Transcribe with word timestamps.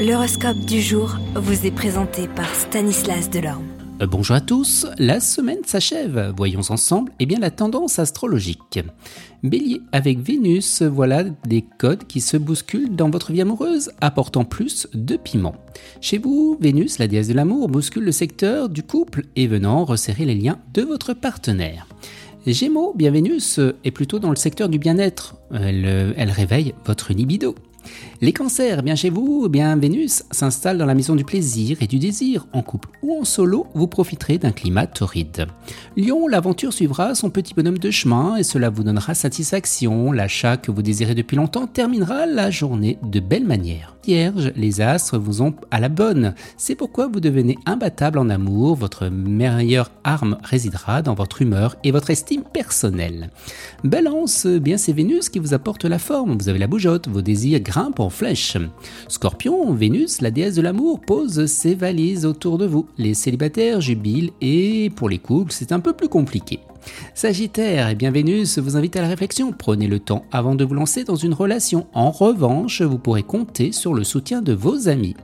L'horoscope 0.00 0.60
du 0.60 0.80
jour 0.80 1.18
vous 1.34 1.66
est 1.66 1.70
présenté 1.70 2.26
par 2.26 2.54
Stanislas 2.54 3.28
Delorme. 3.28 3.66
Euh, 4.00 4.06
bonjour 4.06 4.34
à 4.34 4.40
tous, 4.40 4.86
la 4.96 5.20
semaine 5.20 5.62
s'achève. 5.66 6.32
Voyons 6.34 6.62
ensemble 6.70 7.12
eh 7.20 7.26
bien, 7.26 7.38
la 7.38 7.50
tendance 7.50 7.98
astrologique. 7.98 8.80
Bélier, 9.42 9.82
avec 9.92 10.18
Vénus, 10.20 10.80
voilà 10.80 11.24
des 11.46 11.62
codes 11.76 12.06
qui 12.06 12.22
se 12.22 12.38
bousculent 12.38 12.96
dans 12.96 13.10
votre 13.10 13.30
vie 13.30 13.42
amoureuse, 13.42 13.90
apportant 14.00 14.46
plus 14.46 14.88
de 14.94 15.16
piment. 15.18 15.56
Chez 16.00 16.16
vous, 16.16 16.56
Vénus, 16.58 16.98
la 16.98 17.06
déesse 17.06 17.28
de 17.28 17.34
l'amour, 17.34 17.68
bouscule 17.68 18.04
le 18.04 18.12
secteur 18.12 18.70
du 18.70 18.82
couple 18.82 19.24
et 19.36 19.46
venant 19.46 19.84
resserrer 19.84 20.24
les 20.24 20.34
liens 20.34 20.60
de 20.72 20.80
votre 20.80 21.12
partenaire. 21.12 21.86
Gémeaux, 22.46 22.94
bien 22.96 23.10
Vénus 23.10 23.60
est 23.84 23.90
plutôt 23.90 24.18
dans 24.18 24.30
le 24.30 24.36
secteur 24.36 24.70
du 24.70 24.78
bien-être. 24.78 25.36
Elle, 25.52 26.14
elle 26.16 26.30
réveille 26.30 26.72
votre 26.86 27.12
libido. 27.12 27.54
Les 28.22 28.34
cancers, 28.34 28.82
bien 28.82 28.96
chez 28.96 29.08
vous, 29.08 29.48
bien 29.48 29.74
Vénus 29.76 30.24
s'installe 30.30 30.76
dans 30.76 30.84
la 30.84 30.94
maison 30.94 31.16
du 31.16 31.24
plaisir 31.24 31.78
et 31.80 31.86
du 31.86 31.98
désir. 31.98 32.46
En 32.52 32.60
couple 32.60 32.90
ou 33.00 33.18
en 33.18 33.24
solo, 33.24 33.66
vous 33.72 33.86
profiterez 33.86 34.36
d'un 34.36 34.52
climat 34.52 34.86
torride. 34.86 35.46
Lion, 35.96 36.28
l'aventure 36.28 36.74
suivra 36.74 37.14
son 37.14 37.30
petit 37.30 37.54
bonhomme 37.54 37.78
de 37.78 37.90
chemin 37.90 38.36
et 38.36 38.42
cela 38.42 38.68
vous 38.68 38.84
donnera 38.84 39.14
satisfaction. 39.14 40.12
L'achat 40.12 40.58
que 40.58 40.70
vous 40.70 40.82
désirez 40.82 41.14
depuis 41.14 41.38
longtemps 41.38 41.66
terminera 41.66 42.26
la 42.26 42.50
journée 42.50 42.98
de 43.02 43.20
belle 43.20 43.46
manière. 43.46 43.96
Vierge, 44.04 44.52
les 44.56 44.80
astres 44.80 45.18
vous 45.18 45.42
ont 45.42 45.54
à 45.70 45.78
la 45.78 45.90
bonne. 45.90 46.34
C'est 46.56 46.74
pourquoi 46.74 47.06
vous 47.06 47.20
devenez 47.20 47.58
imbattable 47.66 48.18
en 48.18 48.30
amour. 48.30 48.74
Votre 48.74 49.08
meilleure 49.08 49.90
arme 50.04 50.38
résidera 50.42 51.02
dans 51.02 51.14
votre 51.14 51.42
humeur 51.42 51.76
et 51.84 51.90
votre 51.90 52.10
estime 52.10 52.42
personnelle. 52.42 53.30
Balance, 53.84 54.46
bien 54.46 54.78
c'est 54.78 54.94
Vénus 54.94 55.28
qui 55.28 55.38
vous 55.38 55.52
apporte 55.52 55.84
la 55.84 55.98
forme. 55.98 56.38
Vous 56.38 56.48
avez 56.48 56.58
la 56.58 56.66
bougeotte, 56.66 57.08
vos 57.08 57.22
désirs 57.22 57.60
grimpent 57.60 58.00
en 58.00 58.10
flèche. 58.10 58.56
Scorpion, 59.08 59.72
Vénus, 59.74 60.22
la 60.22 60.30
déesse 60.30 60.54
de 60.54 60.62
l'amour, 60.62 61.00
pose 61.00 61.44
ses 61.46 61.74
valises 61.74 62.24
autour 62.24 62.56
de 62.56 62.66
vous. 62.66 62.88
Les 62.96 63.14
célibataires 63.14 63.82
jubilent 63.82 64.32
et 64.40 64.90
pour 64.96 65.10
les 65.10 65.18
couples, 65.18 65.52
c'est 65.52 65.72
un 65.72 65.80
peu 65.80 65.92
plus 65.92 66.08
compliqué. 66.08 66.60
Sagittaire, 67.14 67.88
et 67.88 67.92
eh 67.92 67.94
bien 67.94 68.10
Vénus 68.10 68.58
vous 68.58 68.76
invite 68.76 68.96
à 68.96 69.02
la 69.02 69.08
réflexion. 69.08 69.52
Prenez 69.52 69.88
le 69.88 69.98
temps 69.98 70.24
avant 70.32 70.54
de 70.54 70.64
vous 70.64 70.74
lancer 70.74 71.04
dans 71.04 71.16
une 71.16 71.34
relation. 71.34 71.86
En 71.92 72.10
revanche, 72.10 72.82
vous 72.82 72.98
pourrez 72.98 73.22
compter 73.22 73.72
sur 73.72 73.94
le 73.94 74.04
soutien 74.04 74.42
de 74.42 74.52
vos 74.52 74.88
amis. 74.88 75.16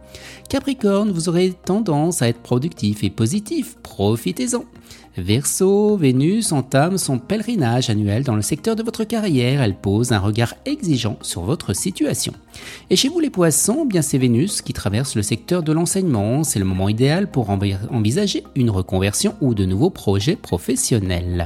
Capricorne, 0.49 1.11
vous 1.11 1.29
aurez 1.29 1.53
tendance 1.65 2.23
à 2.23 2.29
être 2.29 2.41
productif 2.41 3.03
et 3.05 3.11
positif. 3.11 3.77
Profitez-en. 3.83 4.65
Verseau, 5.17 5.97
Vénus 5.97 6.53
entame 6.53 6.99
son 6.99 7.19
pèlerinage 7.19 7.89
annuel 7.89 8.23
dans 8.23 8.37
le 8.37 8.43
secteur 8.43 8.77
de 8.77 8.83
votre 8.83 9.05
carrière. 9.05 9.63
Elle 9.63 9.75
pose 9.75 10.13
un 10.13 10.19
regard 10.19 10.55
exigeant 10.67 11.17
sur 11.23 11.43
votre 11.43 11.73
situation. 11.73 12.35
Et 12.91 12.97
chez 12.97 13.09
vous 13.09 13.21
les 13.21 13.31
poissons, 13.31 13.87
bien 13.87 14.03
c'est 14.03 14.19
Vénus 14.19 14.61
qui 14.61 14.75
traverse 14.75 15.17
le 15.17 15.23
secteur 15.23 15.63
de 15.63 15.73
l'enseignement. 15.73 16.45
C'est 16.45 16.59
le 16.59 16.67
moment 16.67 16.91
idéal 16.91 17.31
pour 17.31 17.49
envisager 17.49 18.45
une 18.55 18.69
reconversion 18.69 19.35
ou 19.41 19.55
de 19.55 19.65
nouveaux 19.65 19.91
projets 19.91 20.37
professionnels. 20.37 21.46